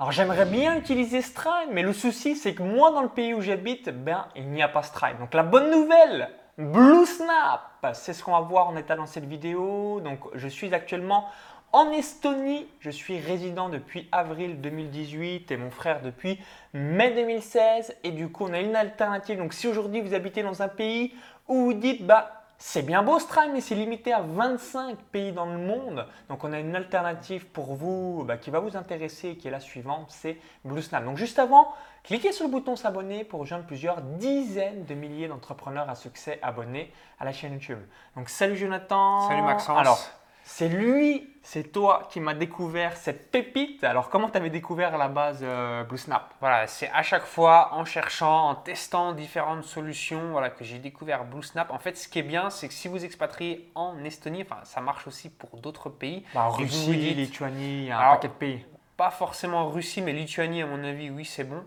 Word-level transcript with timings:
Alors 0.00 0.12
j'aimerais 0.12 0.46
bien 0.46 0.78
utiliser 0.78 1.20
Stripe, 1.20 1.68
mais 1.72 1.82
le 1.82 1.92
souci 1.92 2.34
c'est 2.34 2.54
que 2.54 2.62
moi 2.62 2.90
dans 2.90 3.02
le 3.02 3.10
pays 3.10 3.34
où 3.34 3.42
j'habite, 3.42 3.90
ben 3.90 4.24
il 4.34 4.48
n'y 4.48 4.62
a 4.62 4.68
pas 4.68 4.82
Stripe. 4.82 5.18
Donc 5.18 5.34
la 5.34 5.42
bonne 5.42 5.70
nouvelle, 5.70 6.30
Blue 6.56 7.04
Snap, 7.04 7.86
c'est 7.92 8.14
ce 8.14 8.24
qu'on 8.24 8.32
va 8.32 8.40
voir 8.40 8.68
en 8.68 8.76
état 8.76 8.96
dans 8.96 9.04
cette 9.04 9.26
vidéo. 9.26 10.00
Donc 10.00 10.20
je 10.32 10.48
suis 10.48 10.72
actuellement 10.72 11.28
en 11.74 11.90
Estonie. 11.90 12.66
Je 12.80 12.88
suis 12.88 13.18
résident 13.18 13.68
depuis 13.68 14.08
avril 14.10 14.62
2018 14.62 15.50
et 15.50 15.56
mon 15.58 15.70
frère 15.70 16.00
depuis 16.00 16.40
mai 16.72 17.10
2016. 17.10 17.94
Et 18.02 18.12
du 18.12 18.32
coup 18.32 18.46
on 18.48 18.54
a 18.54 18.60
une 18.60 18.76
alternative. 18.76 19.36
Donc 19.36 19.52
si 19.52 19.68
aujourd'hui 19.68 20.00
vous 20.00 20.14
habitez 20.14 20.42
dans 20.42 20.62
un 20.62 20.68
pays 20.68 21.12
où 21.46 21.56
vous 21.56 21.74
dites 21.74 22.06
bah 22.06 22.46
c'est 22.62 22.82
bien 22.82 23.02
beau 23.02 23.18
Stripe, 23.18 23.50
mais 23.54 23.62
c'est 23.62 23.74
limité 23.74 24.12
à 24.12 24.20
25 24.20 24.98
pays 25.10 25.32
dans 25.32 25.46
le 25.46 25.56
monde. 25.56 26.06
Donc 26.28 26.44
on 26.44 26.52
a 26.52 26.60
une 26.60 26.76
alternative 26.76 27.46
pour 27.46 27.74
vous 27.74 28.22
bah, 28.24 28.36
qui 28.36 28.50
va 28.50 28.60
vous 28.60 28.76
intéresser, 28.76 29.36
qui 29.36 29.48
est 29.48 29.50
la 29.50 29.60
suivante, 29.60 30.08
c'est 30.10 30.36
BlueSnap. 30.66 31.02
Donc 31.06 31.16
juste 31.16 31.38
avant, 31.38 31.72
cliquez 32.04 32.32
sur 32.32 32.44
le 32.44 32.50
bouton 32.50 32.76
s'abonner 32.76 33.24
pour 33.24 33.40
rejoindre 33.40 33.64
plusieurs 33.64 34.02
dizaines 34.02 34.84
de 34.84 34.94
milliers 34.94 35.26
d'entrepreneurs 35.26 35.88
à 35.88 35.94
succès 35.94 36.38
abonnés 36.42 36.92
à 37.18 37.24
la 37.24 37.32
chaîne 37.32 37.54
YouTube. 37.54 37.80
Donc 38.14 38.28
salut 38.28 38.56
Jonathan. 38.56 39.26
Salut 39.26 39.42
Maxence. 39.42 39.78
Alors, 39.78 39.98
c'est 40.44 40.68
lui, 40.68 41.29
c'est 41.52 41.72
toi 41.72 42.06
qui 42.08 42.20
m'a 42.20 42.34
découvert 42.34 42.96
cette 42.96 43.32
pépite. 43.32 43.82
Alors, 43.82 44.08
comment 44.08 44.30
tu 44.30 44.36
avais 44.36 44.50
découvert 44.50 44.94
à 44.94 44.98
la 44.98 45.08
base 45.08 45.40
euh, 45.42 45.82
Blue 45.82 45.98
Snap? 45.98 46.32
Voilà, 46.38 46.68
c'est 46.68 46.88
à 46.90 47.02
chaque 47.02 47.24
fois 47.24 47.70
en 47.72 47.84
cherchant, 47.84 48.50
en 48.50 48.54
testant 48.54 49.14
différentes 49.14 49.64
solutions 49.64 50.30
voilà, 50.30 50.50
que 50.50 50.62
j'ai 50.62 50.78
découvert 50.78 51.24
Blue 51.24 51.42
Snap. 51.42 51.72
En 51.72 51.80
fait, 51.80 51.96
ce 51.96 52.06
qui 52.06 52.20
est 52.20 52.22
bien, 52.22 52.50
c'est 52.50 52.68
que 52.68 52.74
si 52.74 52.86
vous 52.86 53.04
expatriez 53.04 53.68
en 53.74 53.98
Estonie, 54.04 54.42
enfin, 54.42 54.60
ça 54.62 54.80
marche 54.80 55.08
aussi 55.08 55.28
pour 55.28 55.58
d'autres 55.58 55.88
pays. 55.88 56.24
bah, 56.34 56.46
Russie, 56.50 57.14
Lituanie, 57.14 57.90
un 57.90 57.98
paquet 57.98 58.28
de 58.28 58.32
pays. 58.34 58.64
Pas 58.96 59.10
forcément 59.10 59.68
Russie, 59.70 60.02
mais 60.02 60.12
Lituanie, 60.12 60.62
à 60.62 60.66
mon 60.66 60.84
avis, 60.84 61.10
oui, 61.10 61.24
c'est 61.24 61.42
bon. 61.42 61.64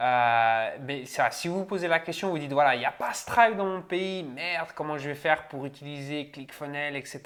Euh, 0.00 0.76
mais 0.80 1.04
ça, 1.06 1.30
si 1.30 1.46
vous 1.46 1.64
posez 1.64 1.86
la 1.86 2.00
question, 2.00 2.30
vous 2.30 2.38
dites 2.38 2.52
voilà, 2.52 2.74
il 2.74 2.80
n'y 2.80 2.84
a 2.84 2.90
pas 2.90 3.12
Stripe 3.12 3.56
dans 3.56 3.66
mon 3.66 3.82
pays, 3.82 4.24
merde, 4.24 4.70
comment 4.74 4.98
je 4.98 5.08
vais 5.08 5.14
faire 5.14 5.46
pour 5.46 5.64
utiliser 5.66 6.30
ClickFunnels, 6.30 6.96
etc. 6.96 7.22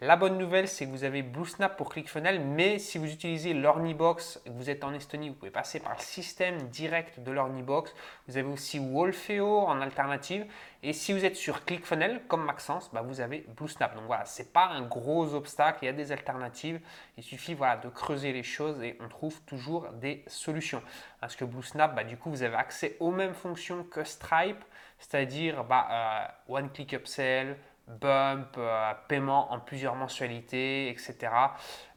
La 0.00 0.16
bonne 0.16 0.36
nouvelle, 0.36 0.66
c'est 0.66 0.86
que 0.86 0.90
vous 0.90 1.04
avez 1.04 1.22
BlueSnap 1.22 1.76
pour 1.76 1.90
ClickFunnels, 1.90 2.40
mais 2.40 2.80
si 2.80 2.98
vous 2.98 3.06
utilisez 3.06 3.54
l'Ornibox 3.54 4.40
vous 4.46 4.70
êtes 4.70 4.84
en 4.84 4.92
Estonie, 4.92 5.28
vous 5.28 5.34
pouvez 5.34 5.50
passer 5.50 5.80
par 5.80 5.94
le 5.94 6.02
système 6.02 6.68
direct 6.68 7.20
de 7.20 7.30
l'Ornibox. 7.30 7.94
Vous 8.26 8.36
avez 8.36 8.48
aussi 8.48 8.78
Wolfeo 8.78 9.66
en 9.66 9.80
alternative. 9.80 10.46
Et 10.82 10.94
si 10.94 11.12
vous 11.12 11.26
êtes 11.26 11.36
sur 11.36 11.66
ClickFunnels, 11.66 12.22
comme 12.26 12.44
Maxence, 12.44 12.90
bah 12.90 13.02
vous 13.02 13.20
avez 13.20 13.44
BlueSnap. 13.54 13.94
Donc 13.94 14.04
voilà, 14.06 14.24
ce 14.24 14.40
n'est 14.40 14.48
pas 14.48 14.66
un 14.66 14.80
gros 14.80 15.34
obstacle, 15.34 15.80
il 15.82 15.86
y 15.86 15.88
a 15.88 15.92
des 15.92 16.10
alternatives. 16.10 16.80
Il 17.18 17.22
suffit 17.22 17.52
voilà, 17.52 17.76
de 17.76 17.90
creuser 17.90 18.32
les 18.32 18.42
choses 18.42 18.82
et 18.82 18.96
on 19.00 19.08
trouve 19.08 19.42
toujours 19.42 19.88
des 19.92 20.24
solutions. 20.26 20.82
Parce 21.20 21.36
que 21.36 21.44
BlueSnap, 21.44 21.94
bah, 21.94 22.04
du 22.04 22.16
coup, 22.16 22.30
vous 22.30 22.42
avez 22.42 22.56
accès 22.56 22.96
aux 22.98 23.10
mêmes 23.10 23.34
fonctions 23.34 23.84
que 23.84 24.04
Stripe, 24.04 24.64
c'est-à-dire 24.98 25.64
bah, 25.64 26.32
euh, 26.48 26.54
One 26.54 26.70
Click 26.70 26.94
Upsell, 26.94 27.58
bump, 27.98 28.56
euh, 28.58 28.92
paiement 29.08 29.52
en 29.52 29.58
plusieurs 29.58 29.94
mensualités, 29.94 30.88
etc. 30.88 31.32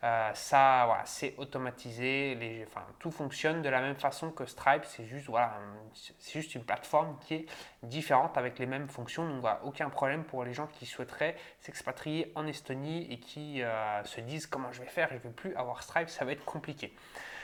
Euh, 0.04 0.32
ça, 0.34 0.84
voilà, 0.86 1.04
c'est 1.06 1.36
automatisé. 1.38 2.68
Tout 3.00 3.12
fonctionne 3.12 3.62
de 3.62 3.70
la 3.70 3.82
même 3.82 3.96
façon 3.96 4.32
que 4.32 4.46
Stripe. 4.46 4.84
C'est 4.86 5.06
juste, 5.06 6.56
une 6.56 6.64
plateforme 6.64 7.18
qui 7.22 7.36
est 7.36 7.46
différente 7.84 8.38
avec 8.38 8.60
les 8.60 8.66
mêmes 8.66 8.90
fonctions. 8.90 9.28
Donc, 9.28 9.46
aucun 9.64 9.90
problème 9.90 10.24
pour 10.24 10.44
les 10.44 10.54
gens 10.54 10.68
qui 10.68 10.86
souhaiteraient 10.86 11.36
s'expatrier 11.60 12.32
en 12.36 12.48
Estonie 12.48 13.08
et 13.12 13.20
qui 13.20 13.62
euh, 13.62 14.04
se 14.04 14.22
disent 14.22 14.48
comment 14.48 14.72
je 14.72 14.82
vais 14.82 14.88
faire, 14.88 15.10
je 15.10 15.16
ne 15.16 15.20
vais 15.20 15.30
plus 15.30 15.56
avoir 15.56 15.84
Stripe, 15.84 16.10
ça 16.10 16.26
va 16.26 16.32
être 16.32 16.46
compliqué. 16.46 16.94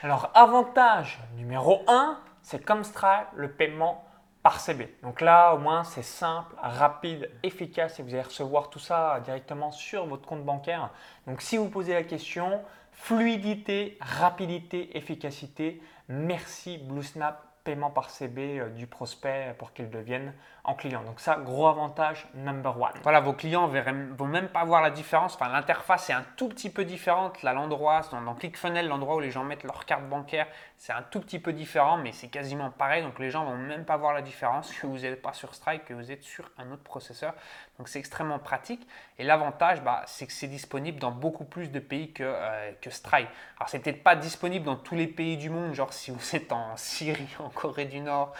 Alors, 0.02 0.30
avantage 0.34 1.18
numéro 1.36 1.82
1, 1.88 2.20
c'est 2.42 2.64
comme 2.64 2.84
Stripe, 2.84 3.28
le 3.34 3.50
paiement 3.52 4.09
par 4.42 4.60
CB. 4.60 4.88
Donc 5.02 5.20
là, 5.20 5.54
au 5.54 5.58
moins, 5.58 5.84
c'est 5.84 6.02
simple, 6.02 6.54
rapide, 6.60 7.30
efficace 7.42 8.00
et 8.00 8.02
vous 8.02 8.14
allez 8.14 8.22
recevoir 8.22 8.70
tout 8.70 8.78
ça 8.78 9.20
directement 9.20 9.70
sur 9.70 10.06
votre 10.06 10.26
compte 10.26 10.44
bancaire. 10.44 10.90
Donc 11.26 11.42
si 11.42 11.56
vous 11.56 11.68
posez 11.68 11.92
la 11.92 12.04
question, 12.04 12.62
fluidité, 12.92 13.98
rapidité, 14.00 14.96
efficacité, 14.96 15.82
merci 16.08 16.78
BlueSnap 16.78 17.44
paiement 17.64 17.90
par 17.90 18.08
CB 18.08 18.60
euh, 18.60 18.68
du 18.70 18.86
prospect 18.86 19.54
pour 19.58 19.72
qu'il 19.72 19.90
devienne 19.90 20.32
en 20.70 20.74
client. 20.74 21.02
Donc 21.02 21.20
ça, 21.20 21.36
gros 21.36 21.66
avantage 21.66 22.26
number 22.34 22.80
one. 22.80 22.92
Voilà, 23.02 23.20
vos 23.20 23.32
clients 23.32 23.68
ne 23.68 24.14
vont 24.14 24.26
même 24.26 24.48
pas 24.48 24.64
voir 24.64 24.80
la 24.82 24.90
différence. 24.90 25.34
Enfin, 25.34 25.48
l'interface 25.48 26.08
est 26.10 26.12
un 26.12 26.24
tout 26.36 26.48
petit 26.48 26.70
peu 26.70 26.84
différente. 26.84 27.42
Là, 27.42 27.52
l'endroit, 27.52 28.02
dans, 28.10 28.22
dans 28.22 28.34
ClickFunnels, 28.34 28.88
l'endroit 28.88 29.16
où 29.16 29.20
les 29.20 29.30
gens 29.30 29.44
mettent 29.44 29.64
leur 29.64 29.84
carte 29.84 30.08
bancaire, 30.08 30.46
c'est 30.80 30.92
un 30.92 31.02
tout 31.02 31.20
petit 31.20 31.38
peu 31.38 31.52
différent, 31.52 31.98
mais 31.98 32.12
c'est 32.12 32.28
quasiment 32.28 32.70
pareil. 32.70 33.02
Donc 33.02 33.18
les 33.18 33.30
gens 33.30 33.44
vont 33.44 33.56
même 33.56 33.84
pas 33.84 33.96
voir 33.96 34.14
la 34.14 34.22
différence 34.22 34.72
que 34.72 34.86
vous 34.86 35.00
n'êtes 35.00 35.20
pas 35.20 35.32
sur 35.32 35.54
Stripe, 35.54 35.84
que 35.84 35.92
vous 35.92 36.10
êtes 36.10 36.22
sur 36.22 36.50
un 36.56 36.70
autre 36.72 36.82
processeur. 36.82 37.34
Donc 37.78 37.88
c'est 37.88 37.98
extrêmement 37.98 38.38
pratique. 38.38 38.86
Et 39.18 39.24
l'avantage, 39.24 39.82
bah, 39.82 40.02
c'est 40.06 40.26
que 40.26 40.32
c'est 40.32 40.46
disponible 40.46 40.98
dans 40.98 41.10
beaucoup 41.10 41.44
plus 41.44 41.70
de 41.70 41.80
pays 41.80 42.12
que, 42.12 42.22
euh, 42.24 42.72
que 42.80 42.90
Stripe. 42.90 43.28
Alors 43.58 43.68
c'est 43.68 43.80
peut-être 43.80 44.02
pas 44.02 44.16
disponible 44.16 44.64
dans 44.64 44.76
tous 44.76 44.94
les 44.94 45.06
pays 45.06 45.36
du 45.36 45.50
monde, 45.50 45.74
genre 45.74 45.92
si 45.92 46.10
vous 46.10 46.36
êtes 46.36 46.52
en 46.52 46.76
Syrie, 46.76 47.28
en 47.38 47.50
Corée 47.50 47.84
du 47.84 48.00
Nord, 48.00 48.32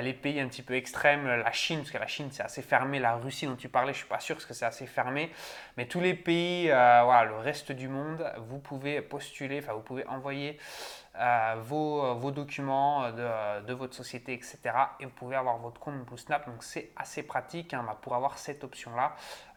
les 0.00 0.12
pays 0.12 0.40
un 0.40 0.48
petit 0.48 0.62
peu 0.62 0.74
extrêmes, 0.74 1.26
la 1.26 1.52
Chine, 1.52 1.75
parce 1.78 1.90
que 1.90 1.98
la 1.98 2.06
Chine 2.06 2.28
c'est 2.30 2.42
assez 2.42 2.62
fermé, 2.62 2.98
la 2.98 3.16
Russie 3.16 3.46
dont 3.46 3.56
tu 3.56 3.68
parlais, 3.68 3.92
je 3.92 3.98
suis 3.98 4.08
pas 4.08 4.20
sûr 4.20 4.36
parce 4.36 4.46
que 4.46 4.54
c'est 4.54 4.64
assez 4.64 4.86
fermé, 4.86 5.30
mais 5.76 5.86
tous 5.86 6.00
les 6.00 6.14
pays, 6.14 6.70
euh, 6.70 7.02
voilà, 7.04 7.24
le 7.24 7.36
reste 7.36 7.72
du 7.72 7.88
monde, 7.88 8.24
vous 8.48 8.58
pouvez 8.58 9.00
postuler, 9.02 9.60
enfin 9.62 9.72
vous 9.72 9.80
pouvez 9.80 10.06
envoyer 10.06 10.58
euh, 11.18 11.54
vos, 11.62 12.14
vos, 12.16 12.30
documents 12.30 13.10
de, 13.10 13.72
votre 13.72 13.94
société, 13.94 14.34
etc. 14.34 14.58
Et 15.00 15.06
vous 15.06 15.12
pouvez 15.12 15.34
avoir 15.34 15.56
votre 15.56 15.80
compte 15.80 16.04
BlueSnap. 16.04 16.46
Donc 16.46 16.62
c'est 16.62 16.90
assez 16.94 17.22
pratique 17.22 17.72
hein, 17.72 17.82
bah, 17.86 17.96
pour 18.00 18.14
avoir 18.14 18.36
cette 18.36 18.64
option-là, 18.64 19.16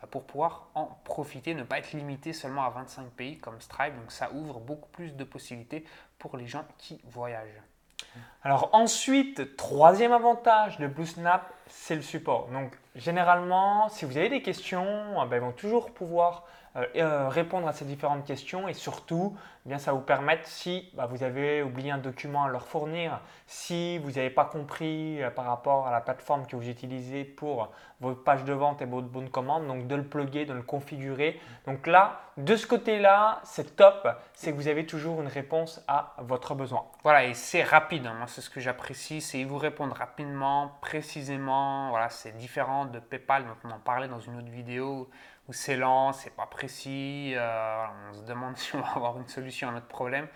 pour 0.09 0.25
pouvoir 0.25 0.69
en 0.73 0.85
profiter, 1.03 1.53
ne 1.55 1.63
pas 1.63 1.79
être 1.79 1.91
limité 1.91 2.31
seulement 2.31 2.63
à 2.63 2.69
25 2.69 3.09
pays 3.09 3.37
comme 3.37 3.59
Stripe. 3.59 3.93
Donc 3.99 4.11
ça 4.11 4.31
ouvre 4.31 4.59
beaucoup 4.59 4.89
plus 4.89 5.15
de 5.15 5.23
possibilités 5.25 5.83
pour 6.17 6.37
les 6.37 6.47
gens 6.47 6.63
qui 6.77 7.01
voyagent. 7.03 7.61
Alors 8.43 8.69
ensuite, 8.71 9.57
troisième 9.57 10.13
avantage 10.13 10.77
de 10.77 10.87
BlueSnap, 10.87 11.53
c'est 11.69 11.95
le 11.95 12.01
support. 12.01 12.49
Donc 12.51 12.77
généralement, 12.95 13.89
si 13.89 14.05
vous 14.05 14.17
avez 14.17 14.29
des 14.29 14.41
questions, 14.41 15.25
ben, 15.27 15.37
ils 15.37 15.41
vont 15.41 15.51
toujours 15.51 15.91
pouvoir 15.91 16.45
euh, 16.75 16.85
euh, 16.97 17.29
répondre 17.29 17.67
à 17.67 17.73
ces 17.73 17.83
différentes 17.83 18.25
questions 18.25 18.67
et 18.67 18.73
surtout, 18.73 19.35
eh 19.65 19.69
bien, 19.69 19.79
ça 19.79 19.91
vous 19.91 20.01
permettre, 20.01 20.47
si 20.47 20.91
bah, 20.93 21.07
vous 21.07 21.23
avez 21.23 21.63
oublié 21.63 21.89
un 21.89 21.97
document 21.97 22.43
à 22.43 22.49
leur 22.49 22.67
fournir, 22.67 23.21
si 23.47 23.97
vous 23.97 24.11
n'avez 24.11 24.29
pas 24.29 24.45
compris 24.45 25.21
euh, 25.21 25.31
par 25.31 25.45
rapport 25.45 25.87
à 25.87 25.91
la 25.91 25.99
plateforme 25.99 26.45
que 26.45 26.55
vous 26.55 26.69
utilisez 26.69 27.23
pour 27.23 27.71
votre 28.01 28.23
page 28.23 28.43
de 28.43 28.53
vente 28.53 28.83
et 28.83 28.85
votre 28.85 29.07
bonne 29.07 29.29
commande, 29.29 29.65
donc 29.65 29.87
de 29.87 29.95
le 29.95 30.03
plugger, 30.03 30.45
de 30.45 30.53
le 30.53 30.61
configurer. 30.61 31.39
Donc 31.65 31.87
là, 31.87 32.19
de 32.37 32.55
ce 32.55 32.67
côté-là, 32.67 33.41
c'est 33.43 33.75
top, 33.75 34.07
c'est 34.33 34.51
que 34.51 34.55
vous 34.55 34.67
avez 34.67 34.85
toujours 34.85 35.21
une 35.21 35.27
réponse 35.27 35.83
à 35.87 36.13
votre 36.19 36.53
besoin. 36.53 36.85
Voilà, 37.03 37.25
et 37.25 37.33
c'est 37.33 37.63
rapide, 37.63 38.05
hein. 38.05 38.25
c'est 38.27 38.41
ce 38.41 38.49
que 38.49 38.59
j'apprécie, 38.59 39.21
c'est 39.21 39.39
qu'ils 39.39 39.47
vous 39.47 39.57
répondent 39.57 39.93
rapidement, 39.93 40.71
précisément, 40.81 41.58
voilà, 41.89 42.09
c'est 42.09 42.31
différent 42.37 42.85
de 42.85 42.99
PayPal 42.99 43.45
dont 43.45 43.69
on 43.69 43.71
en 43.71 43.79
parlait 43.79 44.07
dans 44.07 44.19
une 44.19 44.37
autre 44.37 44.49
vidéo 44.49 45.09
c'est 45.51 45.77
lent, 45.77 46.13
c'est 46.13 46.35
pas 46.35 46.45
précis, 46.45 47.33
euh, 47.35 47.85
on 48.09 48.13
se 48.13 48.23
demande 48.23 48.57
si 48.57 48.75
on 48.75 48.81
va 48.81 48.91
avoir 48.95 49.17
une 49.17 49.27
solution 49.27 49.69
à 49.69 49.71
notre 49.71 49.87
problème, 49.87 50.27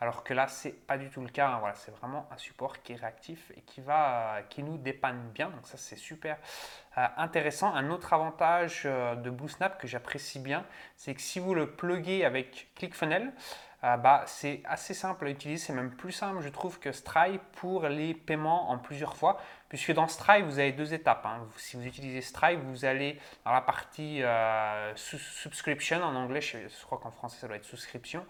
alors 0.00 0.22
que 0.24 0.34
là 0.34 0.46
c'est 0.48 0.72
pas 0.72 0.98
du 0.98 1.10
tout 1.10 1.20
le 1.20 1.28
cas. 1.28 1.48
Hein. 1.48 1.58
voilà, 1.58 1.74
c'est 1.74 1.90
vraiment 1.90 2.28
un 2.30 2.36
support 2.36 2.82
qui 2.82 2.92
est 2.92 2.96
réactif 2.96 3.52
et 3.56 3.62
qui 3.62 3.80
va, 3.80 4.42
qui 4.48 4.62
nous 4.62 4.78
dépanne 4.78 5.30
bien. 5.32 5.50
Donc 5.50 5.66
ça 5.66 5.76
c'est 5.76 5.96
super 5.96 6.38
euh, 6.98 7.06
intéressant. 7.16 7.74
Un 7.74 7.90
autre 7.90 8.12
avantage 8.12 8.82
euh, 8.84 9.14
de 9.14 9.30
BlueSnap 9.30 9.78
que 9.78 9.86
j'apprécie 9.86 10.38
bien, 10.38 10.64
c'est 10.96 11.14
que 11.14 11.20
si 11.20 11.38
vous 11.38 11.54
le 11.54 11.70
pluguez 11.70 12.24
avec 12.24 12.68
ClickFunnels, 12.76 13.32
bah, 13.82 14.24
c'est 14.26 14.60
assez 14.66 14.92
simple 14.92 15.26
à 15.26 15.30
utiliser, 15.30 15.64
c'est 15.68 15.72
même 15.72 15.96
plus 15.96 16.12
simple 16.12 16.42
je 16.42 16.50
trouve 16.50 16.78
que 16.78 16.92
Stripe 16.92 17.40
pour 17.52 17.88
les 17.88 18.12
paiements 18.12 18.68
en 18.68 18.76
plusieurs 18.76 19.16
fois 19.16 19.38
puisque 19.70 19.94
dans 19.94 20.08
Stripe, 20.08 20.44
vous 20.44 20.58
avez 20.58 20.72
deux 20.72 20.92
étapes. 20.92 21.24
Hein. 21.24 21.46
Si 21.56 21.76
vous 21.76 21.86
utilisez 21.86 22.20
Stripe, 22.20 22.60
vous 22.60 22.84
allez 22.84 23.18
dans 23.44 23.52
la 23.52 23.60
partie 23.60 24.20
euh, 24.22 24.92
subscription 24.96 26.02
en 26.02 26.14
anglais, 26.16 26.40
je, 26.40 26.58
crois 26.84 26.98
qu'en 26.98 27.12
français 27.12 27.38
ça 27.40 27.46
doit 27.46 27.56
être 27.56 27.64
souscription. 27.64 28.26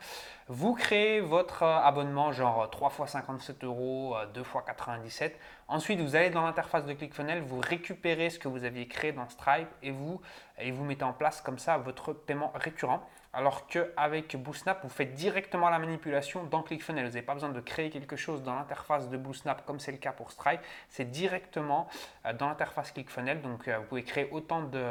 Vous 0.49 0.75
créez 0.75 1.21
votre 1.21 1.63
euh, 1.63 1.79
abonnement 1.79 2.31
genre 2.31 2.69
3 2.69 2.91
fois 2.91 3.07
57 3.07 3.65
euros, 3.65 4.15
2 4.35 4.41
euh, 4.41 4.45
fois 4.45 4.63
97. 4.63 5.41
Ensuite, 5.67 6.01
vous 6.01 6.15
allez 6.15 6.29
dans 6.29 6.43
l'interface 6.43 6.85
de 6.85 6.93
ClickFunnels, 6.93 7.41
vous 7.41 7.61
récupérez 7.61 8.29
ce 8.29 8.39
que 8.39 8.49
vous 8.51 8.65
aviez 8.65 8.87
créé 8.87 9.13
dans 9.13 9.29
Stripe 9.29 9.69
et 9.83 9.91
vous, 9.91 10.21
et 10.59 10.71
vous 10.71 10.85
mettez 10.85 11.05
en 11.05 11.13
place 11.13 11.41
comme 11.41 11.59
ça 11.59 11.79
votre 11.79 12.13
paiement 12.13 12.53
récurrent. 12.55 13.07
Alors 13.33 13.69
qu'avec 13.69 14.37
BlueSnap, 14.37 14.83
vous 14.83 14.89
faites 14.89 15.15
directement 15.15 15.71
la 15.71 15.79
manipulation 15.79 16.45
dans 16.45 16.63
ClickFunnels. 16.63 17.05
Vous 17.05 17.13
n'avez 17.13 17.23
pas 17.25 17.35
besoin 17.35 17.51
de 17.51 17.61
créer 17.61 17.91
quelque 17.91 18.17
chose 18.17 18.43
dans 18.43 18.57
l'interface 18.57 19.09
de 19.09 19.17
BlueSnap 19.17 19.65
comme 19.65 19.79
c'est 19.79 19.93
le 19.93 19.99
cas 19.99 20.13
pour 20.13 20.33
Stripe. 20.33 20.61
C'est 20.89 21.11
directement 21.11 21.89
euh, 22.27 22.33
dans 22.33 22.49
l'interface 22.49 22.91
ClickFunnels. 22.91 23.41
Donc 23.41 23.69
euh, 23.69 23.79
vous 23.79 23.85
pouvez 23.85 24.05
créer 24.05 24.29
autant 24.31 24.63
de 24.63 24.83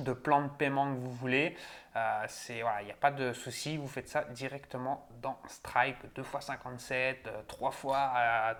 de 0.00 0.14
plan 0.14 0.42
de 0.42 0.48
paiement 0.48 0.92
que 0.94 0.98
vous 0.98 1.12
voulez. 1.12 1.54
Euh, 1.96 2.26
il 2.48 2.54
n'y 2.86 2.90
a 2.90 2.96
pas 2.98 3.10
de 3.10 3.34
souci, 3.34 3.76
vous 3.76 3.86
faites 3.86 4.08
ça 4.08 4.24
directement 4.24 5.06
dans 5.20 5.38
Stripe, 5.46 5.98
2 6.14 6.22
x 6.22 6.46
57, 6.46 7.28
3 7.46 7.70
fois 7.70 8.12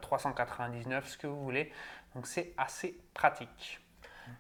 399, 0.03 1.09
ce 1.09 1.17
que 1.17 1.27
vous 1.27 1.43
voulez. 1.43 1.73
Donc 2.15 2.27
c'est 2.27 2.53
assez 2.57 2.97
pratique. 3.15 3.81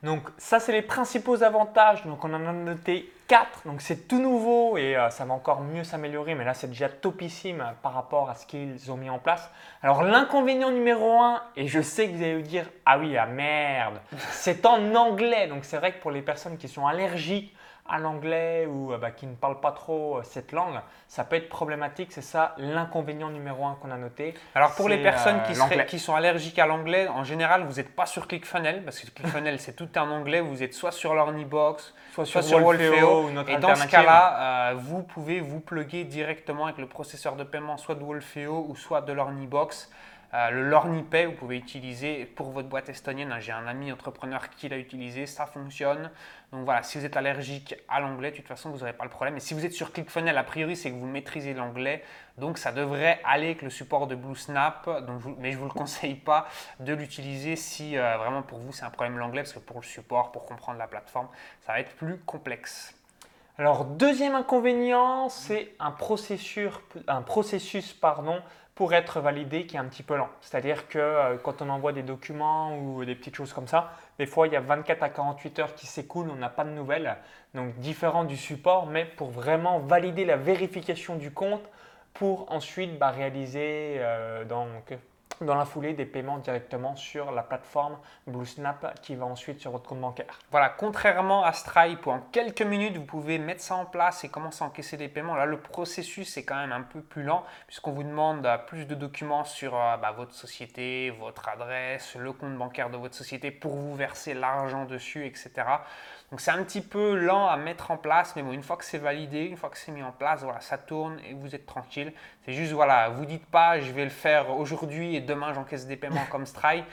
Donc 0.03 0.23
ça, 0.39 0.59
c'est 0.59 0.73
les 0.73 0.83
principaux 0.83 1.43
avantages. 1.43 2.05
Donc 2.05 2.25
on 2.25 2.33
en 2.33 2.47
a 2.47 2.53
noté 2.53 3.13
4. 3.29 3.67
Donc 3.67 3.81
c'est 3.81 4.09
tout 4.09 4.21
nouveau 4.21 4.77
et 4.77 4.97
euh, 4.97 5.11
ça 5.11 5.25
va 5.25 5.35
encore 5.35 5.61
mieux 5.61 5.85
s'améliorer. 5.85 6.35
Mais 6.35 6.45
là, 6.45 6.55
c'est 6.55 6.67
déjà 6.67 6.89
topissime 6.89 7.65
par 7.83 7.95
rapport 7.95 8.31
à 8.31 8.35
ce 8.35 8.47
qu'ils 8.47 8.91
ont 8.91 8.97
mis 8.97 9.11
en 9.11 9.19
place. 9.19 9.51
Alors 9.83 10.03
l'inconvénient 10.03 10.71
numéro 10.71 11.21
1, 11.21 11.43
et 11.57 11.69
je 11.69 11.81
sais 11.81 12.09
que 12.09 12.17
vous 12.17 12.23
allez 12.23 12.37
vous 12.37 12.43
dire, 12.43 12.69
ah 12.85 12.99
oui, 12.99 13.17
ah 13.17 13.27
merde, 13.27 14.01
c'est 14.31 14.67
en 14.67 14.95
anglais. 14.95 15.47
Donc 15.47 15.65
c'est 15.65 15.77
vrai 15.77 15.93
que 15.93 16.01
pour 16.01 16.11
les 16.11 16.23
personnes 16.23 16.57
qui 16.57 16.69
sont 16.69 16.87
allergiques 16.87 17.55
à 17.89 17.99
l'anglais 17.99 18.67
ou 18.67 18.93
euh, 18.93 18.99
bah, 18.99 19.11
qui 19.11 19.27
ne 19.27 19.35
parlent 19.35 19.61
pas 19.61 19.73
trop 19.73 20.19
euh, 20.19 20.23
cette 20.23 20.53
langue, 20.53 20.81
ça 21.09 21.25
peut 21.25 21.37
être 21.37 21.49
problématique. 21.49 22.13
C'est 22.13 22.23
ça 22.23 22.55
l'inconvénient 22.59 23.31
numéro 23.31 23.67
un 23.67 23.75
qu'on 23.75 23.91
a 23.91 23.97
noté. 23.97 24.35
Alors 24.55 24.75
pour 24.75 24.89
les 24.89 24.99
personnes 25.03 25.41
euh, 25.41 25.83
qui, 25.85 25.99
sont 25.99 26.15
allergiques 26.15 26.59
à 26.59 26.67
l'anglais, 26.67 27.09
en 27.09 27.25
général, 27.25 27.65
vous 27.65 27.75
n'êtes 27.75 27.95
pas 27.95 28.07
sur 28.07 28.29
ClickFunnels 28.29 28.85
parce 28.85 29.01
que 29.01 29.11
ClickFunnels 29.11 29.59
c'est 29.59 29.75
tout 29.75 29.99
en 29.99 30.11
anglais. 30.11 30.41
Vous 30.41 30.63
êtes 30.63 30.75
soit 30.75 30.93
sur 30.93 31.15
l'Ornibox, 31.15 31.95
soit, 32.13 32.25
soit 32.25 32.43
sur, 32.43 32.61
Wolfeo. 32.61 33.31
Et 33.49 33.57
dans 33.59 33.75
ce 33.75 33.87
cas-là, 33.87 34.75
vous 34.75 35.03
pouvez 35.03 35.41
vous 35.41 35.61
plugger 35.61 36.05
directement 36.05 36.67
avec 36.67 36.79
le 36.79 36.87
processeur 36.87 37.37
de 37.37 37.45
paiement 37.45 37.77
soit 37.77 37.95
de 37.95 38.05
Wolfeo 38.05 38.67
ou 38.69 38.77
soit 38.77 39.01
de 39.01 39.13
l'Ornibox. 39.13 39.91
Euh, 40.35 40.51
le 40.51 40.69
LorniPay, 40.69 41.27
vous 41.27 41.33
pouvez 41.33 41.59
utiliser 41.59 42.25
pour 42.25 42.53
votre 42.53 42.69
boîte 42.69 42.89
estonienne. 42.89 43.35
J'ai 43.41 43.53
un 43.53 43.67
ami 43.67 43.93
entrepreneur 43.93 44.49
qui 44.49 44.69
l'a 44.69 44.79
utilisé, 44.79 45.27
ça 45.27 45.45
fonctionne. 45.45 46.11
Donc 46.53 46.65
voilà, 46.65 46.83
si 46.83 46.99
vous 46.99 47.05
êtes 47.05 47.19
allergique 47.19 47.75
à 47.87 48.01
l'anglais, 48.01 48.31
de 48.31 48.37
toute 48.37 48.49
façon, 48.49 48.71
vous 48.71 48.79
n'aurez 48.79 48.95
pas 48.95 49.05
le 49.05 49.11
problème. 49.11 49.37
Et 49.37 49.41
si 49.41 49.53
vous 49.53 49.67
êtes 49.67 49.75
sur 49.75 49.93
ClickFunnels, 49.93 50.39
a 50.39 50.45
priori, 50.45 50.75
c'est 50.75 50.91
que 50.91 50.97
vous 50.97 51.07
maîtrisez 51.07 51.53
l'anglais. 51.53 52.03
Donc 52.39 52.57
ça 52.57 52.73
devrait 52.73 53.21
aller 53.25 53.47
avec 53.47 53.61
le 53.63 53.69
support 53.69 54.07
de 54.07 54.15
BlueSnap. 54.15 54.89
mais 55.39 55.53
je 55.53 55.57
ne 55.57 55.61
vous 55.61 55.69
le 55.69 55.75
conseille 55.75 56.15
pas 56.15 56.49
de 56.81 56.95
l'utiliser 56.95 57.57
si 57.57 57.99
euh, 57.99 58.17
vraiment 58.17 58.43
pour 58.43 58.59
vous 58.59 58.73
c'est 58.73 58.85
un 58.85 58.91
problème 58.91 59.19
l'anglais, 59.19 59.43
parce 59.43 59.53
que 59.53 59.59
pour 59.59 59.81
le 59.81 59.87
support, 59.87 60.33
pour 60.33 60.47
comprendre 60.47 60.79
la 60.79 60.87
plateforme, 60.87 61.29
ça 61.61 61.73
va 61.73 61.81
être 61.81 61.95
plus 61.97 62.19
complexe. 62.21 62.95
Alors, 63.63 63.85
deuxième 63.85 64.35
inconvénient, 64.35 65.29
c'est 65.29 65.73
un 65.79 65.93
processus, 65.93 66.73
un 67.07 67.23
processus 67.23 67.93
pardon, 67.93 68.43
pour 68.75 68.93
être 68.93 69.21
validé 69.21 69.67
qui 69.67 69.77
est 69.77 69.79
un 69.79 69.85
petit 69.85 70.03
peu 70.03 70.17
lent. 70.17 70.31
C'est-à-dire 70.41 70.89
que 70.89 70.99
euh, 70.99 71.37
quand 71.37 71.63
on 71.63 71.69
envoie 71.69 71.93
des 71.93 72.03
documents 72.03 72.77
ou 72.77 73.05
des 73.05 73.15
petites 73.15 73.37
choses 73.37 73.53
comme 73.53 73.69
ça, 73.69 73.93
des 74.19 74.27
fois 74.27 74.49
il 74.49 74.53
y 74.53 74.57
a 74.57 74.61
24 74.61 75.05
à 75.05 75.11
48 75.11 75.59
heures 75.61 75.75
qui 75.77 75.87
s'écoulent, 75.87 76.31
on 76.33 76.35
n'a 76.35 76.49
pas 76.49 76.65
de 76.65 76.71
nouvelles. 76.71 77.17
Donc 77.55 77.77
différent 77.77 78.25
du 78.25 78.37
support, 78.37 78.87
mais 78.87 79.05
pour 79.05 79.31
vraiment 79.31 79.79
valider 79.79 80.25
la 80.25 80.37
vérification 80.37 81.15
du 81.15 81.31
compte 81.31 81.63
pour 82.15 82.51
ensuite 82.51 82.99
bah, 82.99 83.11
réaliser 83.11 83.99
euh, 83.99 84.45
donc, 84.45 84.93
dans 85.41 85.55
la 85.55 85.65
foulée 85.65 85.95
des 85.95 86.07
paiements 86.07 86.39
directement 86.39 86.97
sur 86.97 87.33
la 87.33 87.43
plateforme 87.43 87.99
BlueSnap 88.27 89.01
qui 89.03 89.17
va 89.17 89.27
ensuite 89.27 89.61
sur 89.61 89.71
votre 89.71 89.89
compte 89.89 90.01
bancaire. 90.01 90.39
Voilà, 90.51 90.69
contrairement 90.69 91.45
à 91.45 91.53
Stripe 91.53 92.07
où 92.07 92.11
en 92.11 92.21
quelques 92.33 92.63
minutes 92.63 92.97
vous 92.97 93.05
pouvez 93.05 93.39
mettre 93.39 93.61
ça 93.63 93.77
en 93.77 93.85
place 93.85 94.25
et 94.25 94.29
commencer 94.29 94.63
à 94.63 94.67
encaisser 94.67 94.97
des 94.97 95.09
paiements, 95.09 95.35
là 95.35 95.47
le 95.47 95.59
processus 95.59 96.37
est 96.37 96.45
quand 96.45 96.57
même 96.57 96.73
un 96.73 96.83
peu 96.83 97.01
plus 97.01 97.23
lent 97.23 97.45
puisqu'on 97.67 97.93
vous 97.93 98.05
demande 98.05 98.45
euh, 98.47 98.59
plus 98.59 98.87
de 98.87 98.95
documents 98.95 99.45
sur 99.45 99.75
euh, 99.75 99.97
bah, 99.97 100.13
votre 100.13 100.35
société, 100.35 101.11
votre 101.11 101.49
adresse, 101.49 102.15
le 102.17 102.33
compte 102.33 102.57
bancaire 102.57 102.91
de 102.91 102.97
votre 102.97 103.15
société 103.15 103.51
pour 103.51 103.75
vous 103.75 103.95
verser 103.95 104.35
l'argent 104.35 104.85
dessus, 104.85 105.27
etc. 105.27 105.51
Donc 106.33 106.41
c'est 106.41 106.51
un 106.51 106.65
petit 106.65 106.81
peu 106.81 107.15
lent 107.15 107.47
à 107.47 107.59
mettre 107.59 107.91
en 107.91 107.99
place, 107.99 108.35
mais 108.37 108.43
bon, 108.43 108.53
une 108.53 108.63
fois 108.63 108.79
que 108.79 108.87
c'est 108.87 108.97
validé, 108.97 109.45
une 109.45 109.59
fois 109.59 109.69
que 109.69 109.77
c'est 109.77 109.93
mis 109.93 110.03
en 110.03 110.13
place, 110.13 110.43
voilà, 110.43 110.61
ça 110.61 110.79
tourne 110.79 111.19
et 111.29 111.35
vous 111.35 111.55
êtes 111.55 111.67
tranquille. 111.67 112.15
C'est 112.47 112.55
juste, 112.55 112.73
voilà, 112.73 113.11
vous 113.11 113.27
dites 113.27 113.45
pas, 113.45 113.81
je 113.81 113.93
vais 113.93 114.05
le 114.05 114.11
faire 114.11 114.51
aujourd'hui 114.51 115.15
et 115.15 115.21
j'encaisse 115.55 115.87
des 115.87 115.97
paiements 115.97 116.27
comme 116.31 116.47
Stripe. 116.47 116.85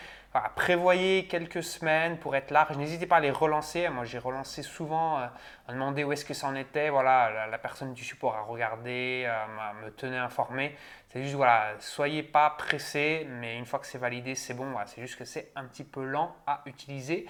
Prévoyez 0.56 1.26
quelques 1.26 1.64
semaines 1.64 2.18
pour 2.18 2.36
être 2.36 2.52
large. 2.52 2.78
N'hésitez 2.78 3.08
pas 3.08 3.18
à 3.18 3.20
les 3.20 3.32
relancer. 3.32 3.90
Moi, 3.90 4.06
j'ai 4.06 4.20
relancé 4.20 4.62
souvent, 4.62 5.20
euh, 5.20 5.26
à 5.68 5.74
demander 5.74 6.04
où 6.04 6.12
est-ce 6.12 6.24
que 6.24 6.36
ça 6.36 6.48
en 6.48 6.56
était. 6.56 6.90
Voilà, 6.90 7.48
la, 7.48 7.58
personne 7.58 7.94
du 7.94 8.04
support 8.04 8.36
a 8.36 8.42
regardé, 8.42 9.26
euh, 9.26 9.86
me 9.86 9.90
tenait 9.90 10.18
informé. 10.18 10.76
C'est 11.08 11.24
juste, 11.24 11.36
voilà, 11.36 11.74
soyez 11.80 12.22
pas 12.22 12.52
pressé, 12.52 13.28
mais 13.28 13.58
une 13.58 13.66
fois 13.66 13.80
que 13.80 13.88
c'est 13.88 13.98
validé, 13.98 14.36
c'est 14.36 14.54
bon. 14.54 14.76
c'est 14.86 15.02
juste 15.02 15.18
que 15.18 15.26
c'est 15.26 15.52
un 15.56 15.66
petit 15.66 15.84
peu 15.84 16.04
lent 16.04 16.36
à 16.46 16.62
utiliser. 16.68 17.26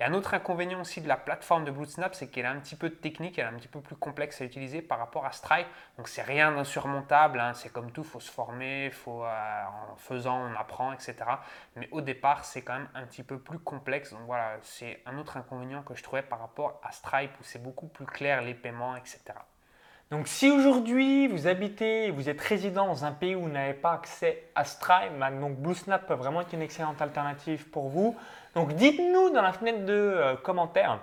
Et 0.00 0.04
un 0.04 0.14
autre 0.14 0.34
inconvénient 0.34 0.80
aussi 0.80 1.00
de 1.00 1.08
la 1.08 1.16
plateforme 1.16 1.64
de 1.64 1.72
BlueSnap, 1.72 2.14
c'est 2.14 2.28
qu'elle 2.28 2.44
est 2.44 2.48
un 2.48 2.60
petit 2.60 2.76
peu 2.76 2.88
technique, 2.90 3.36
elle 3.38 3.46
est 3.46 3.48
un 3.48 3.58
petit 3.58 3.66
peu 3.66 3.80
plus 3.80 3.96
complexe 3.96 4.40
à 4.40 4.44
utiliser 4.44 4.80
par 4.80 4.98
rapport 4.98 5.26
à 5.26 5.32
Stripe. 5.32 5.66
Donc 5.96 6.06
c'est 6.06 6.22
rien 6.22 6.52
d'insurmontable, 6.52 7.40
hein. 7.40 7.52
c'est 7.54 7.72
comme 7.72 7.90
tout, 7.90 8.02
il 8.02 8.08
faut 8.08 8.20
se 8.20 8.30
former, 8.30 8.90
faut, 8.92 9.24
euh, 9.24 9.64
en 9.92 9.96
faisant 9.96 10.38
on 10.38 10.54
apprend, 10.54 10.92
etc. 10.92 11.16
Mais 11.74 11.88
au 11.90 12.00
départ, 12.00 12.44
c'est 12.44 12.62
quand 12.62 12.74
même 12.74 12.88
un 12.94 13.06
petit 13.06 13.24
peu 13.24 13.40
plus 13.40 13.58
complexe. 13.58 14.12
Donc 14.12 14.22
voilà, 14.26 14.56
c'est 14.62 15.02
un 15.04 15.18
autre 15.18 15.36
inconvénient 15.36 15.82
que 15.82 15.94
je 15.94 16.02
trouvais 16.04 16.22
par 16.22 16.38
rapport 16.38 16.80
à 16.84 16.92
Stripe 16.92 17.32
où 17.40 17.42
c'est 17.42 17.62
beaucoup 17.62 17.88
plus 17.88 18.06
clair 18.06 18.42
les 18.42 18.54
paiements, 18.54 18.94
etc. 18.94 19.34
Donc 20.10 20.26
si 20.26 20.50
aujourd'hui 20.50 21.28
vous 21.28 21.48
habitez, 21.48 22.10
vous 22.10 22.30
êtes 22.30 22.40
résident 22.40 22.86
dans 22.86 23.04
un 23.04 23.12
pays 23.12 23.34
où 23.34 23.42
vous 23.42 23.50
n'avez 23.50 23.74
pas 23.74 23.92
accès 23.92 24.48
à 24.54 24.64
Stripe, 24.64 25.18
bah, 25.18 25.30
donc 25.30 25.58
BlueSnap 25.58 26.06
peut 26.06 26.14
vraiment 26.14 26.40
être 26.40 26.54
une 26.54 26.62
excellente 26.62 27.02
alternative 27.02 27.68
pour 27.68 27.88
vous. 27.88 28.16
Donc 28.54 28.72
dites-nous 28.72 29.30
dans 29.30 29.42
la 29.42 29.52
fenêtre 29.52 29.84
de 29.84 29.92
euh, 29.92 30.34
commentaires, 30.36 31.00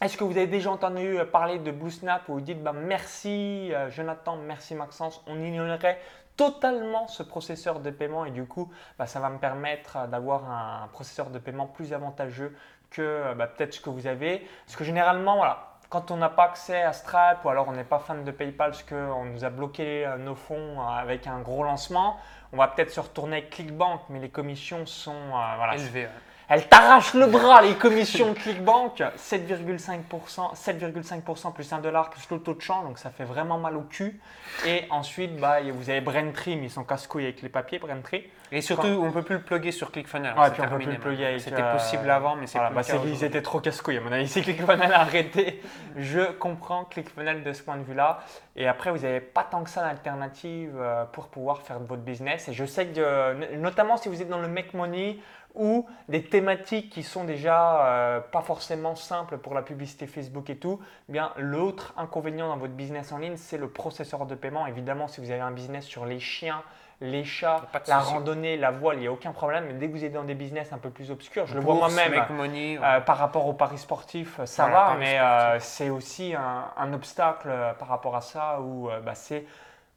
est-ce 0.00 0.16
que 0.16 0.24
vous 0.24 0.38
avez 0.38 0.46
déjà 0.46 0.70
entendu 0.70 1.18
euh, 1.18 1.26
parler 1.26 1.58
de 1.58 1.70
BlueSnap 1.70 2.26
ou 2.30 2.34
vous 2.34 2.40
dites 2.40 2.62
bah, 2.62 2.72
merci 2.72 3.70
euh, 3.74 3.90
Jonathan, 3.90 4.36
merci 4.36 4.74
Maxence, 4.74 5.22
on 5.26 5.38
ignorerait 5.42 6.00
totalement 6.38 7.06
ce 7.06 7.22
processeur 7.22 7.80
de 7.80 7.90
paiement 7.90 8.24
et 8.24 8.30
du 8.30 8.46
coup 8.46 8.72
bah, 8.98 9.06
ça 9.06 9.20
va 9.20 9.28
me 9.28 9.38
permettre 9.38 10.08
d'avoir 10.08 10.50
un 10.50 10.88
processeur 10.88 11.28
de 11.28 11.38
paiement 11.38 11.66
plus 11.66 11.92
avantageux 11.92 12.56
que 12.90 13.34
peut-être 13.34 13.74
ce 13.74 13.80
que 13.82 13.90
vous 13.90 14.06
avez. 14.06 14.48
Parce 14.64 14.76
que 14.76 14.84
généralement, 14.84 15.36
voilà, 15.36 15.77
quand 15.88 16.10
on 16.10 16.16
n'a 16.16 16.28
pas 16.28 16.44
accès 16.44 16.82
à 16.82 16.92
Stripe 16.92 17.44
ou 17.44 17.48
alors 17.48 17.68
on 17.68 17.72
n'est 17.72 17.84
pas 17.84 17.98
fan 17.98 18.24
de 18.24 18.30
PayPal 18.30 18.70
parce 18.70 18.82
qu'on 18.82 19.24
nous 19.24 19.44
a 19.44 19.50
bloqué 19.50 20.06
euh, 20.06 20.18
nos 20.18 20.34
fonds 20.34 20.80
euh, 20.80 20.84
avec 20.84 21.26
un 21.26 21.40
gros 21.40 21.64
lancement, 21.64 22.18
on 22.52 22.58
va 22.58 22.68
peut-être 22.68 22.90
se 22.90 23.00
retourner 23.00 23.38
avec 23.38 23.50
ClickBank, 23.50 24.02
mais 24.10 24.20
les 24.20 24.28
commissions 24.28 24.84
sont 24.86 25.12
euh, 25.12 25.72
élevées. 25.72 26.08
Elle 26.50 26.66
t'arrache 26.66 27.12
le 27.12 27.26
bras, 27.26 27.60
les 27.60 27.74
commissions 27.74 28.32
de 28.32 28.38
ClickBank, 28.38 29.02
7,5%, 29.18 30.54
7,5% 30.56 31.52
plus 31.52 31.70
1 31.70 31.78
dollar 31.80 32.08
plus 32.08 32.22
le 32.30 32.38
taux 32.38 32.54
de 32.54 32.62
change, 32.62 32.84
donc 32.86 32.98
ça 32.98 33.10
fait 33.10 33.24
vraiment 33.24 33.58
mal 33.58 33.76
au 33.76 33.82
cul. 33.82 34.18
Et 34.66 34.84
ensuite, 34.88 35.36
bah, 35.38 35.58
vous 35.70 35.90
avez 35.90 36.00
Braintree, 36.00 36.56
mais 36.56 36.64
ils 36.64 36.70
sont 36.70 36.84
casse-couilles 36.84 37.24
avec 37.24 37.42
les 37.42 37.50
papiers, 37.50 37.78
Braintree. 37.78 38.30
Et 38.50 38.62
surtout, 38.62 38.86
on 38.86 39.06
ne 39.06 39.10
peut 39.10 39.20
plus 39.20 39.34
le 39.34 39.42
plugger 39.42 39.72
sur 39.72 39.92
ClickFunnels. 39.92 40.32
Ouais, 40.38 40.50
puis 40.50 40.62
on 40.62 40.68
peut 40.70 40.78
plus 40.78 40.92
le 40.92 40.98
plugger 40.98 41.26
avec. 41.26 41.40
C'était 41.42 41.70
possible 41.70 42.08
avant, 42.08 42.34
mais 42.34 42.46
c'est 42.46 42.56
voilà, 42.56 42.74
bah, 42.74 42.80
Ils 43.04 43.22
étaient 43.22 43.42
trop 43.42 43.60
casse-couilles. 43.60 43.98
À 43.98 44.00
mon 44.00 44.10
avis, 44.10 44.26
si 44.28 44.40
ClickFunnels 44.40 44.92
a 44.92 45.00
arrêté, 45.00 45.62
je 45.96 46.32
comprends 46.32 46.84
ClickFunnels 46.84 47.42
de 47.42 47.52
ce 47.52 47.62
point 47.62 47.76
de 47.76 47.82
vue-là. 47.82 48.20
Et 48.56 48.66
après, 48.66 48.90
vous 48.90 49.00
n'avez 49.00 49.20
pas 49.20 49.44
tant 49.44 49.62
que 49.64 49.68
ça 49.70 49.82
d'alternative 49.82 50.72
euh, 50.78 51.04
pour 51.04 51.28
pouvoir 51.28 51.60
faire 51.60 51.78
votre 51.78 52.00
business. 52.00 52.48
Et 52.48 52.54
je 52.54 52.64
sais 52.64 52.86
que, 52.86 53.56
notamment 53.56 53.98
si 53.98 54.08
vous 54.08 54.22
êtes 54.22 54.30
dans 54.30 54.40
le 54.40 54.48
make 54.48 54.72
money, 54.72 55.18
ou 55.58 55.86
des 56.08 56.22
thématiques 56.22 56.88
qui 56.88 57.02
sont 57.02 57.24
déjà 57.24 57.84
euh, 57.84 58.20
pas 58.20 58.40
forcément 58.40 58.94
simples 58.94 59.38
pour 59.38 59.54
la 59.54 59.62
publicité 59.62 60.06
Facebook 60.06 60.48
et 60.48 60.56
tout, 60.56 60.78
eh 61.08 61.12
bien 61.12 61.32
l'autre 61.36 61.92
inconvénient 61.96 62.48
dans 62.48 62.56
votre 62.56 62.74
business 62.74 63.12
en 63.12 63.18
ligne, 63.18 63.36
c'est 63.36 63.58
le 63.58 63.68
processeur 63.68 64.24
de 64.24 64.34
paiement. 64.34 64.66
Évidemment, 64.66 65.08
si 65.08 65.20
vous 65.20 65.30
avez 65.30 65.40
un 65.40 65.50
business 65.50 65.84
sur 65.84 66.06
les 66.06 66.20
chiens, 66.20 66.62
les 67.00 67.24
chats, 67.24 67.62
la 67.86 67.98
randonnée, 67.98 68.56
la 68.56 68.70
voile, 68.70 68.98
il 68.98 69.00
n'y 69.00 69.06
a 69.08 69.12
aucun 69.12 69.32
problème. 69.32 69.64
Mais 69.66 69.74
dès 69.74 69.88
que 69.88 69.92
vous 69.92 70.04
êtes 70.04 70.12
dans 70.12 70.24
des 70.24 70.34
business 70.34 70.72
un 70.72 70.78
peu 70.78 70.90
plus 70.90 71.10
obscurs, 71.10 71.46
je 71.46 71.54
le 71.54 71.60
vois 71.60 71.74
moi-même 71.74 72.14
euh, 72.14 73.00
par 73.00 73.18
rapport 73.18 73.46
aux 73.46 73.52
paris 73.52 73.78
sportifs, 73.78 74.40
ça 74.44 74.68
va, 74.68 74.96
mais 74.98 75.18
euh, 75.18 75.58
c'est 75.58 75.90
aussi 75.90 76.34
un, 76.34 76.92
obstacle 76.92 77.50
par 77.78 77.88
rapport 77.88 78.16
à 78.16 78.20
ça 78.20 78.60
où 78.60 78.88
bah, 79.04 79.14
c'est 79.14 79.44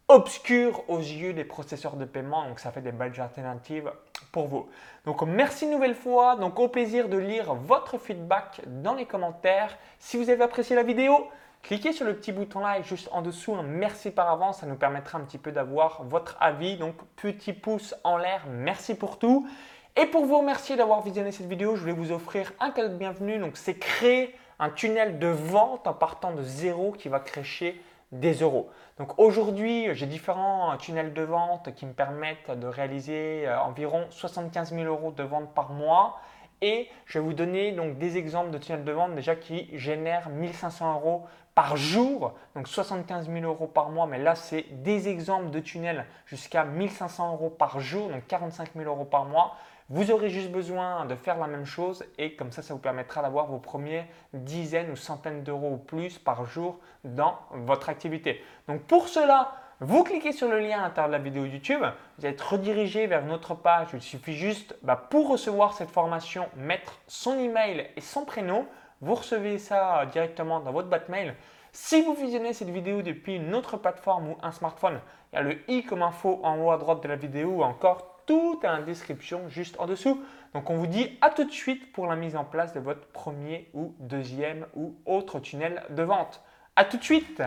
obscur 0.07 0.83
aux 0.89 0.99
yeux 0.99 1.33
des 1.33 1.45
processeurs 1.45 1.95
de 1.95 2.05
paiement. 2.05 2.47
Donc 2.47 2.59
ça 2.59 2.71
fait 2.71 2.81
des 2.81 2.91
belles 2.91 3.19
alternatives 3.19 3.91
pour 4.31 4.47
vous. 4.47 4.67
Donc 5.05 5.21
merci 5.23 5.65
une 5.65 5.71
nouvelle 5.71 5.95
fois. 5.95 6.35
Donc 6.35 6.59
au 6.59 6.67
plaisir 6.67 7.09
de 7.09 7.17
lire 7.17 7.53
votre 7.53 7.97
feedback 7.97 8.61
dans 8.67 8.93
les 8.93 9.05
commentaires. 9.05 9.77
Si 9.99 10.17
vous 10.17 10.29
avez 10.29 10.43
apprécié 10.43 10.75
la 10.75 10.83
vidéo, 10.83 11.27
cliquez 11.63 11.91
sur 11.93 12.05
le 12.05 12.15
petit 12.15 12.31
bouton 12.31 12.59
like 12.59 12.85
juste 12.85 13.09
en 13.11 13.21
dessous. 13.21 13.55
Merci 13.63 14.11
par 14.11 14.29
avance. 14.29 14.59
Ça 14.59 14.65
nous 14.65 14.75
permettra 14.75 15.17
un 15.17 15.21
petit 15.21 15.37
peu 15.37 15.51
d'avoir 15.51 16.03
votre 16.03 16.37
avis. 16.39 16.77
Donc 16.77 16.95
petit 17.15 17.53
pouce 17.53 17.95
en 18.03 18.17
l'air. 18.17 18.45
Merci 18.49 18.95
pour 18.95 19.17
tout. 19.17 19.47
Et 19.95 20.05
pour 20.05 20.25
vous 20.25 20.37
remercier 20.37 20.77
d'avoir 20.77 21.01
visionné 21.01 21.31
cette 21.31 21.47
vidéo, 21.47 21.75
je 21.75 21.83
vais 21.83 21.91
vous 21.91 22.11
offrir 22.11 22.53
un 22.59 22.71
cadeau 22.71 22.89
de 22.89 22.97
bienvenue. 22.97 23.39
Donc 23.39 23.57
c'est 23.57 23.75
créer 23.75 24.35
un 24.59 24.69
tunnel 24.69 25.19
de 25.19 25.27
vente 25.27 25.87
en 25.87 25.93
partant 25.93 26.31
de 26.31 26.43
zéro 26.43 26.91
qui 26.91 27.09
va 27.09 27.19
créer 27.19 27.81
des 28.11 28.33
euros. 28.33 28.69
Donc 28.97 29.17
aujourd'hui, 29.19 29.87
j'ai 29.93 30.05
différents 30.05 30.75
tunnels 30.77 31.13
de 31.13 31.21
vente 31.21 31.73
qui 31.75 31.85
me 31.85 31.93
permettent 31.93 32.51
de 32.51 32.67
réaliser 32.67 33.47
euh, 33.47 33.59
environ 33.61 34.05
75 34.09 34.73
000 34.73 34.83
euros 34.85 35.11
de 35.11 35.23
vente 35.23 35.53
par 35.53 35.71
mois 35.71 36.19
et 36.61 36.87
je 37.05 37.17
vais 37.17 37.25
vous 37.25 37.33
donner 37.33 37.71
donc 37.71 37.97
des 37.97 38.17
exemples 38.17 38.51
de 38.51 38.57
tunnels 38.57 38.83
de 38.83 38.91
vente 38.91 39.15
déjà 39.15 39.35
qui 39.35 39.69
génèrent 39.77 40.29
1500 40.29 40.93
euros 40.95 41.25
par 41.55 41.75
jour, 41.75 42.33
donc 42.55 42.67
75 42.67 43.29
000 43.29 43.43
euros 43.45 43.67
par 43.67 43.89
mois, 43.89 44.07
mais 44.07 44.19
là 44.19 44.35
c'est 44.35 44.65
des 44.83 45.09
exemples 45.09 45.49
de 45.49 45.59
tunnels 45.59 46.05
jusqu'à 46.25 46.63
1500 46.63 47.33
euros 47.33 47.49
par 47.49 47.79
jour, 47.79 48.09
donc 48.09 48.25
45 48.27 48.69
000 48.75 48.89
euros 48.89 49.05
par 49.05 49.25
mois. 49.25 49.55
Vous 49.93 50.09
aurez 50.09 50.29
juste 50.29 50.51
besoin 50.51 51.03
de 51.03 51.15
faire 51.15 51.37
la 51.37 51.47
même 51.47 51.65
chose 51.65 52.05
et 52.17 52.37
comme 52.37 52.53
ça, 52.53 52.61
ça 52.61 52.73
vous 52.73 52.79
permettra 52.79 53.21
d'avoir 53.21 53.47
vos 53.47 53.57
premières 53.59 54.05
dizaines 54.33 54.89
ou 54.89 54.95
centaines 54.95 55.43
d'euros 55.43 55.71
ou 55.73 55.77
plus 55.77 56.17
par 56.17 56.45
jour 56.45 56.79
dans 57.03 57.37
votre 57.51 57.89
activité. 57.89 58.41
Donc 58.69 58.83
pour 58.83 59.09
cela, 59.09 59.51
vous 59.81 60.05
cliquez 60.05 60.31
sur 60.31 60.47
le 60.47 60.59
lien 60.59 60.79
à 60.79 60.83
l'intérieur 60.83 61.09
de 61.09 61.17
la 61.17 61.21
vidéo 61.21 61.43
YouTube, 61.43 61.83
vous 62.17 62.25
êtes 62.25 62.39
redirigé 62.39 63.05
vers 63.05 63.25
une 63.25 63.33
autre 63.33 63.53
page. 63.53 63.89
Il 63.93 64.01
suffit 64.01 64.35
juste, 64.35 64.77
bah, 64.81 64.95
pour 64.95 65.27
recevoir 65.27 65.73
cette 65.73 65.91
formation, 65.91 66.47
mettre 66.55 67.01
son 67.07 67.37
email 67.37 67.89
et 67.97 68.01
son 68.01 68.23
prénom. 68.23 68.67
Vous 69.01 69.15
recevez 69.15 69.57
ça 69.57 70.05
directement 70.05 70.61
dans 70.61 70.71
votre 70.71 70.87
boîte 70.87 71.09
mail. 71.09 71.35
Si 71.73 72.01
vous 72.01 72.13
visionnez 72.13 72.53
cette 72.53 72.69
vidéo 72.69 73.01
depuis 73.01 73.35
une 73.35 73.53
autre 73.55 73.75
plateforme 73.75 74.29
ou 74.29 74.37
un 74.41 74.53
smartphone, 74.53 75.01
il 75.33 75.35
y 75.35 75.39
a 75.39 75.41
le 75.41 75.69
i 75.69 75.83
comme 75.83 76.01
info 76.01 76.39
en 76.43 76.61
haut 76.61 76.71
à 76.71 76.77
droite 76.77 77.03
de 77.03 77.09
la 77.09 77.17
vidéo 77.17 77.49
ou 77.49 77.63
encore 77.63 78.20
tout 78.31 78.61
est 78.63 78.67
en 78.67 78.81
description 78.81 79.49
juste 79.49 79.75
en 79.77 79.87
dessous. 79.87 80.23
Donc 80.53 80.69
on 80.69 80.77
vous 80.77 80.87
dit 80.87 81.17
à 81.19 81.31
tout 81.31 81.43
de 81.43 81.51
suite 81.51 81.91
pour 81.91 82.07
la 82.07 82.15
mise 82.15 82.37
en 82.37 82.45
place 82.45 82.71
de 82.71 82.79
votre 82.79 83.05
premier 83.07 83.69
ou 83.73 83.93
deuxième 83.99 84.67
ou 84.73 84.95
autre 85.05 85.41
tunnel 85.41 85.83
de 85.89 86.03
vente. 86.03 86.41
À 86.77 86.85
tout 86.85 86.95
de 86.95 87.03
suite. 87.03 87.41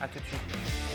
À 0.00 0.08
tout 0.08 0.18
de 0.18 0.24
suite. 0.24 0.89